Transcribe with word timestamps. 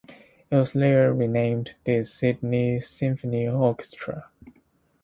It 0.49 0.55
was 0.55 0.73
later 0.73 1.13
renamed 1.13 1.75
the 1.83 2.01
Sydney 2.01 2.79
Symphony 2.79 3.47
Orchestra. 3.47 4.31